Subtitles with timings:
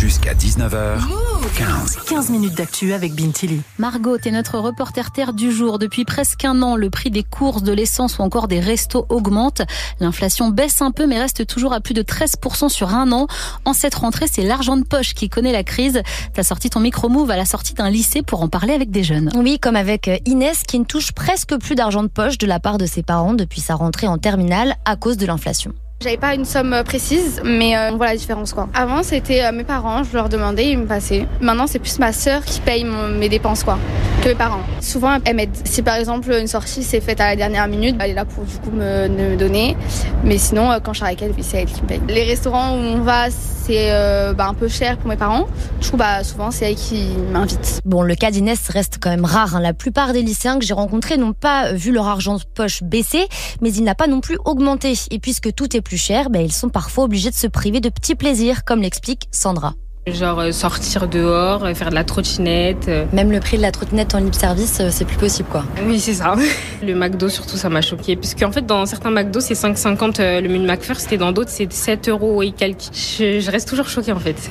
[0.00, 2.06] Jusqu'à 19h15.
[2.08, 3.60] 15 minutes d'actu avec Bintili.
[3.78, 5.78] Margot, t'es notre reporter terre du jour.
[5.78, 9.60] Depuis presque un an, le prix des courses, de l'essence ou encore des restos augmente.
[10.00, 13.26] L'inflation baisse un peu mais reste toujours à plus de 13% sur un an.
[13.66, 16.00] En cette rentrée, c'est l'argent de poche qui connaît la crise.
[16.32, 19.30] T'as sorti ton micro-move à la sortie d'un lycée pour en parler avec des jeunes.
[19.34, 22.78] Oui, comme avec Inès qui ne touche presque plus d'argent de poche de la part
[22.78, 25.74] de ses parents depuis sa rentrée en terminale à cause de l'inflation.
[26.02, 28.70] J'avais pas une somme euh, précise, mais euh, on voit la différence quoi.
[28.72, 31.26] Avant c'était euh, mes parents, je leur demandais, ils me passaient.
[31.42, 33.78] Maintenant c'est plus ma sœur qui paye mes dépenses quoi,
[34.22, 34.62] que mes parents.
[34.80, 35.50] Souvent elle m'aide.
[35.64, 38.44] Si par exemple une sortie s'est faite à la dernière minute, elle est là pour
[38.44, 39.76] du coup me, me donner.
[40.24, 42.00] Mais sinon quand je suis avec elle, c'est elle qui me paye.
[42.08, 43.92] Les restaurants où on va, c'est
[44.34, 45.48] bah, un peu cher pour mes parents.
[45.82, 47.82] Du coup bah souvent c'est elle qui m'invite.
[47.84, 49.56] Bon, le cas d'Inès reste quand même rare.
[49.56, 49.60] Hein.
[49.60, 53.28] La plupart des lycéens que j'ai rencontrés n'ont pas vu leur argent de poche baisser,
[53.60, 54.94] mais il n'a pas non plus augmenté.
[55.10, 57.88] Et puisque tout est plus cher, ben, ils sont parfois obligés de se priver de
[57.88, 59.74] petits plaisirs, comme l'explique Sandra.
[60.06, 62.88] Genre euh, sortir dehors, euh, faire de la trottinette.
[62.88, 63.04] euh.
[63.12, 65.62] Même le prix de la trottinette en libre service, c'est plus possible quoi.
[65.84, 66.34] Oui, c'est ça.
[66.82, 68.16] Le McDo, surtout, ça m'a choqué.
[68.16, 71.50] Puisque, en fait, dans certains McDo, c'est 5,50 euh, le menu McFirst et dans d'autres,
[71.50, 72.84] c'est 7 euros et quelques.
[72.94, 74.50] Je, je reste toujours choquée, en fait.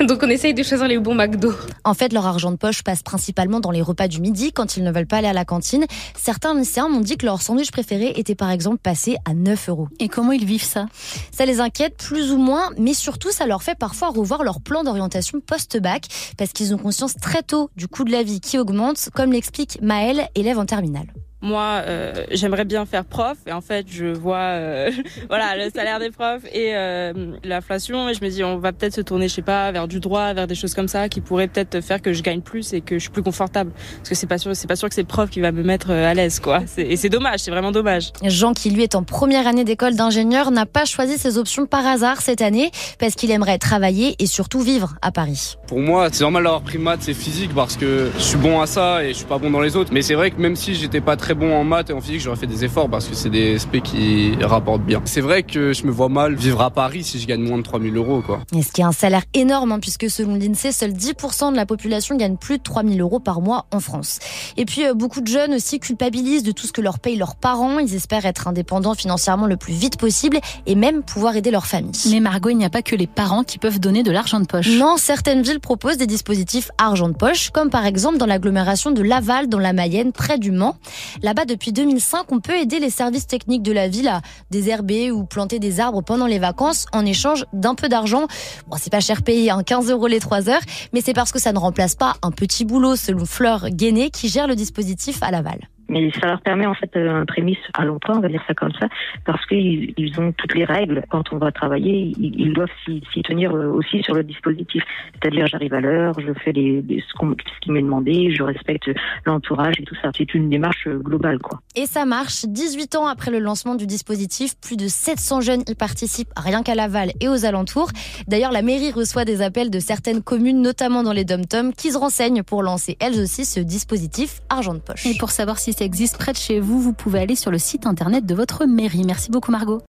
[0.00, 1.52] Donc, on essaye de choisir les bons McDo.
[1.84, 4.84] En fait, leur argent de poche passe principalement dans les repas du midi quand ils
[4.84, 5.84] ne veulent pas aller à la cantine.
[6.16, 9.88] Certains lycéens m'ont dit que leur sandwich préféré était par exemple passé à 9 euros.
[10.00, 10.86] Et comment ils vivent ça?
[11.30, 14.82] Ça les inquiète plus ou moins, mais surtout ça leur fait parfois revoir leur plan
[14.86, 16.06] d'orientation post-bac
[16.38, 19.78] parce qu'ils ont conscience très tôt du coût de la vie qui augmente, comme l'explique
[19.82, 21.12] Maëlle, élève en terminale.
[21.46, 24.90] Moi, euh, j'aimerais bien faire prof et en fait, je vois euh,
[25.28, 27.12] voilà le salaire des profs et euh,
[27.44, 30.00] l'inflation et je me dis on va peut-être se tourner, je sais pas, vers du
[30.00, 32.80] droit, vers des choses comme ça qui pourraient peut-être faire que je gagne plus et
[32.80, 35.02] que je suis plus confortable parce que c'est pas sûr, c'est pas sûr que c'est
[35.02, 36.62] le prof qui va me mettre à l'aise quoi.
[36.66, 38.10] C'est- Et c'est dommage, c'est vraiment dommage.
[38.24, 41.86] Jean, qui lui est en première année d'école d'ingénieur, n'a pas choisi ses options par
[41.86, 45.54] hasard cette année parce qu'il aimerait travailler et surtout vivre à Paris.
[45.68, 48.66] Pour moi, c'est normal d'avoir pris maths et physique parce que je suis bon à
[48.66, 49.90] ça et je suis pas bon dans les autres.
[49.92, 52.20] Mais c'est vrai que même si j'étais pas très bon en maths et en physique,
[52.20, 55.02] j'aurais fait des efforts parce que c'est des SP qui rapportent bien.
[55.04, 57.62] C'est vrai que je me vois mal vivre à Paris si je gagne moins de
[57.62, 58.40] 3000 euros, quoi.
[58.54, 61.66] Et ce qui est un salaire énorme, hein, puisque selon l'INSEE, seuls 10% de la
[61.66, 64.18] population gagne plus de 3000 euros par mois en France.
[64.56, 67.36] Et puis, euh, beaucoup de jeunes aussi culpabilisent de tout ce que leur payent leurs
[67.36, 67.78] parents.
[67.78, 71.92] Ils espèrent être indépendants financièrement le plus vite possible et même pouvoir aider leur famille.
[72.10, 74.46] Mais Margot, il n'y a pas que les parents qui peuvent donner de l'argent de
[74.46, 74.68] poche.
[74.70, 79.02] Non, certaines villes proposent des dispositifs argent de poche, comme par exemple dans l'agglomération de
[79.02, 80.76] Laval, dans la Mayenne, près du Mans.
[81.22, 85.24] Là-bas, depuis 2005, on peut aider les services techniques de la ville à désherber ou
[85.24, 88.26] planter des arbres pendant les vacances en échange d'un peu d'argent.
[88.68, 90.62] Bon, c'est pas cher payé, hein, 15 euros les 3 heures,
[90.92, 94.28] mais c'est parce que ça ne remplace pas un petit boulot, selon Fleur Guéné, qui
[94.28, 95.68] gère le dispositif à Laval.
[95.88, 98.72] Mais ça leur permet en fait un prémisse à l'emploi, on va dire ça comme
[98.80, 98.88] ça,
[99.24, 101.04] parce qu'ils ils ont toutes les règles.
[101.10, 104.82] Quand on va travailler, ils, ils doivent s'y tenir euh, aussi sur le dispositif.
[105.14, 108.42] C'est-à-dire, j'arrive à l'heure, je fais les, les- ce qu'on- ce qui m'est demandé, je
[108.42, 108.90] respecte
[109.24, 110.10] l'entourage et tout ça.
[110.16, 111.60] C'est une démarche euh, globale, quoi.
[111.74, 112.44] Et ça marche.
[112.46, 116.74] 18 ans après le lancement du dispositif, plus de 700 jeunes y participent, rien qu'à
[116.74, 117.90] Laval et aux alentours.
[118.28, 121.98] D'ailleurs, la mairie reçoit des appels de certaines communes, notamment dans les dom-toms, qui se
[121.98, 125.06] renseignent pour lancer elles aussi ce dispositif argent de poche.
[125.06, 127.86] Et pour savoir si existe près de chez vous, vous pouvez aller sur le site
[127.86, 129.04] internet de votre mairie.
[129.04, 129.82] Merci beaucoup Margot.